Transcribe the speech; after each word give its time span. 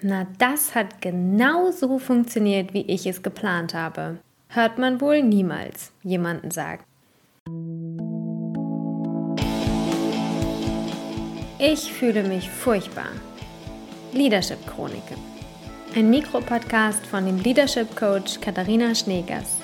Na, 0.00 0.28
das 0.38 0.76
hat 0.76 1.02
genau 1.02 1.72
so 1.72 1.98
funktioniert, 1.98 2.72
wie 2.72 2.82
ich 2.82 3.06
es 3.06 3.22
geplant 3.22 3.74
habe. 3.74 4.18
Hört 4.48 4.78
man 4.78 5.00
wohl 5.00 5.22
niemals 5.22 5.90
jemanden 6.04 6.52
sagen. 6.52 6.84
Ich 11.58 11.92
fühle 11.92 12.22
mich 12.22 12.48
furchtbar. 12.48 13.08
Leadership 14.12 14.64
Chroniken. 14.68 15.18
Ein 15.96 16.10
Mikropodcast 16.10 17.04
von 17.04 17.26
dem 17.26 17.40
Leadership 17.40 17.96
Coach 17.96 18.40
Katharina 18.40 18.94
Schneegers. 18.94 19.56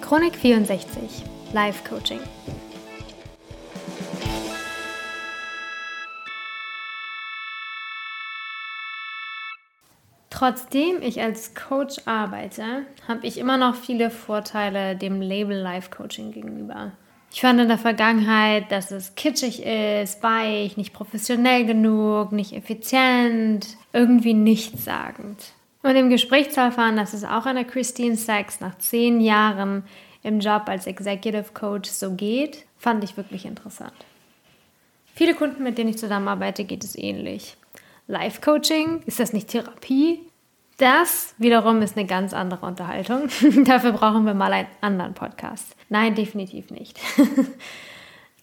Chronik 0.00 0.34
64 0.34 1.24
Live 1.52 1.84
Coaching. 1.84 2.20
Trotzdem 10.30 11.02
ich 11.02 11.20
als 11.20 11.54
Coach 11.54 11.96
arbeite, 12.04 12.84
habe 13.06 13.26
ich 13.26 13.38
immer 13.38 13.56
noch 13.56 13.74
viele 13.74 14.10
Vorteile 14.10 14.96
dem 14.96 15.20
Label 15.20 15.56
Life 15.56 15.90
Coaching 15.90 16.32
gegenüber. 16.32 16.92
Ich 17.32 17.42
fand 17.42 17.60
in 17.60 17.68
der 17.68 17.78
Vergangenheit, 17.78 18.72
dass 18.72 18.90
es 18.90 19.14
kitschig 19.14 19.62
ist, 19.62 20.22
weich, 20.22 20.76
nicht 20.76 20.94
professionell 20.94 21.66
genug, 21.66 22.32
nicht 22.32 22.52
effizient, 22.52 23.76
irgendwie 23.92 24.34
nichtssagend. 24.34 25.52
Und 25.82 25.96
im 25.96 26.10
Gespräch 26.10 26.50
zu 26.50 26.60
erfahren, 26.60 26.96
dass 26.96 27.12
es 27.12 27.24
auch 27.24 27.46
einer 27.46 27.64
Christine 27.64 28.16
Sachs 28.16 28.60
nach 28.60 28.78
zehn 28.78 29.20
Jahren 29.20 29.84
im 30.22 30.40
Job 30.40 30.62
als 30.66 30.86
Executive 30.86 31.52
Coach 31.54 31.90
so 31.90 32.12
geht, 32.12 32.64
fand 32.78 33.04
ich 33.04 33.16
wirklich 33.16 33.44
interessant. 33.44 33.92
Viele 35.14 35.34
Kunden, 35.34 35.62
mit 35.62 35.78
denen 35.78 35.90
ich 35.90 35.98
zusammenarbeite, 35.98 36.64
geht 36.64 36.84
es 36.84 36.96
ähnlich. 36.96 37.56
Life 38.06 38.40
Coaching, 38.40 39.02
ist 39.06 39.18
das 39.18 39.32
nicht 39.32 39.48
Therapie? 39.48 40.20
Das 40.78 41.34
wiederum 41.38 41.82
ist 41.82 41.96
eine 41.96 42.06
ganz 42.06 42.34
andere 42.34 42.66
Unterhaltung. 42.66 43.28
Dafür 43.64 43.92
brauchen 43.92 44.26
wir 44.26 44.34
mal 44.34 44.52
einen 44.52 44.68
anderen 44.80 45.14
Podcast. 45.14 45.74
Nein, 45.88 46.14
definitiv 46.14 46.70
nicht. 46.70 47.00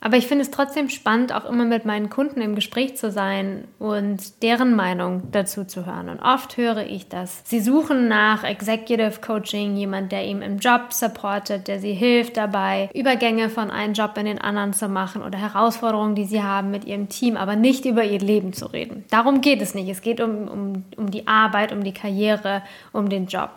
Aber 0.06 0.18
ich 0.18 0.28
finde 0.28 0.42
es 0.42 0.52
trotzdem 0.52 0.90
spannend, 0.90 1.34
auch 1.34 1.46
immer 1.46 1.64
mit 1.64 1.86
meinen 1.86 2.10
Kunden 2.10 2.42
im 2.42 2.56
Gespräch 2.56 2.98
zu 2.98 3.10
sein 3.10 3.64
und 3.80 4.44
deren 4.44 4.76
Meinung 4.76 5.24
dazu 5.32 5.64
zu 5.64 5.86
hören. 5.86 6.10
Und 6.10 6.20
oft 6.20 6.58
höre 6.58 6.86
ich 6.86 7.08
das. 7.08 7.42
Sie 7.46 7.62
suchen 7.62 8.10
nach 8.10 8.44
Executive 8.44 9.22
Coaching, 9.26 9.78
jemand, 9.78 10.12
der 10.12 10.26
ihm 10.26 10.42
im 10.42 10.60
Job 10.60 10.92
supportet, 10.92 11.70
der 11.70 11.80
sie 11.80 11.94
hilft 11.94 12.36
dabei, 12.36 12.90
Übergänge 12.94 13.50
von 13.50 13.72
einem 13.72 13.94
Job 13.94 14.18
in 14.18 14.26
den 14.26 14.42
anderen 14.42 14.74
zu 14.74 14.90
machen 14.90 15.22
oder 15.24 15.38
Herausforderungen, 15.38 16.16
die 16.16 16.26
sie 16.26 16.44
haben 16.44 16.70
mit 16.70 16.84
ihrem 16.84 17.08
Team, 17.08 17.38
aber 17.38 17.56
nicht 17.56 17.86
über 17.86 18.04
ihr 18.04 18.20
Leben 18.20 18.52
zu 18.52 18.66
reden. 18.66 19.06
Darum 19.10 19.40
geht 19.40 19.62
es 19.62 19.74
nicht. 19.74 19.88
Es 19.88 20.02
geht 20.02 20.20
um, 20.20 20.50
um, 20.50 20.84
um 20.98 21.12
die 21.12 21.28
Arbeit, 21.28 21.72
um 21.72 21.82
die 21.82 21.94
Karriere, 21.94 22.62
um 22.92 23.08
den 23.08 23.28
Job. 23.28 23.52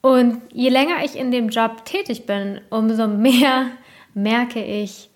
Und 0.00 0.40
je 0.50 0.70
länger 0.70 1.04
ich 1.04 1.14
in 1.14 1.30
dem 1.30 1.50
Job 1.50 1.84
tätig 1.84 2.24
bin, 2.24 2.62
umso 2.70 3.06
mehr 3.06 3.66
merke 4.14 4.64
ich, 4.64 5.10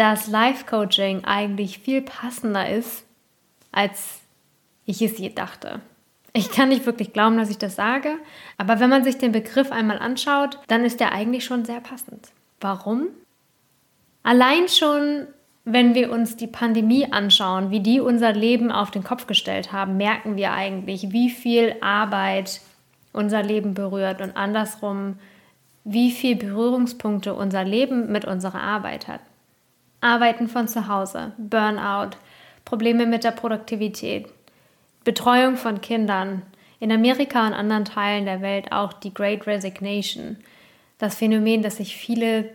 dass 0.00 0.28
Life-Coaching 0.28 1.24
eigentlich 1.24 1.78
viel 1.78 2.00
passender 2.00 2.70
ist, 2.70 3.04
als 3.70 4.20
ich 4.86 5.02
es 5.02 5.18
je 5.18 5.28
dachte. 5.28 5.82
Ich 6.32 6.50
kann 6.50 6.70
nicht 6.70 6.86
wirklich 6.86 7.12
glauben, 7.12 7.36
dass 7.36 7.50
ich 7.50 7.58
das 7.58 7.76
sage, 7.76 8.14
aber 8.56 8.80
wenn 8.80 8.88
man 8.88 9.04
sich 9.04 9.18
den 9.18 9.32
Begriff 9.32 9.70
einmal 9.70 9.98
anschaut, 9.98 10.58
dann 10.68 10.86
ist 10.86 11.02
er 11.02 11.12
eigentlich 11.12 11.44
schon 11.44 11.66
sehr 11.66 11.80
passend. 11.80 12.28
Warum? 12.62 13.08
Allein 14.22 14.68
schon, 14.68 15.26
wenn 15.66 15.94
wir 15.94 16.10
uns 16.10 16.34
die 16.34 16.46
Pandemie 16.46 17.12
anschauen, 17.12 17.70
wie 17.70 17.80
die 17.80 18.00
unser 18.00 18.32
Leben 18.32 18.72
auf 18.72 18.90
den 18.90 19.04
Kopf 19.04 19.26
gestellt 19.26 19.70
haben, 19.70 19.98
merken 19.98 20.36
wir 20.36 20.52
eigentlich, 20.52 21.12
wie 21.12 21.28
viel 21.28 21.76
Arbeit 21.82 22.62
unser 23.12 23.42
Leben 23.42 23.74
berührt 23.74 24.22
und 24.22 24.34
andersrum, 24.34 25.18
wie 25.84 26.10
viel 26.10 26.36
Berührungspunkte 26.36 27.34
unser 27.34 27.64
Leben 27.64 28.10
mit 28.10 28.24
unserer 28.24 28.62
Arbeit 28.62 29.06
hat. 29.06 29.20
Arbeiten 30.00 30.48
von 30.48 30.68
zu 30.68 30.88
Hause, 30.88 31.32
Burnout, 31.36 32.16
Probleme 32.64 33.06
mit 33.06 33.24
der 33.24 33.32
Produktivität, 33.32 34.28
Betreuung 35.04 35.56
von 35.56 35.80
Kindern, 35.80 36.42
in 36.78 36.90
Amerika 36.90 37.46
und 37.46 37.52
anderen 37.52 37.84
Teilen 37.84 38.24
der 38.24 38.40
Welt 38.40 38.72
auch 38.72 38.92
die 38.92 39.12
Great 39.12 39.46
Resignation, 39.46 40.38
das 40.98 41.14
Phänomen, 41.14 41.62
dass 41.62 41.76
sich 41.76 41.96
viele 41.96 42.50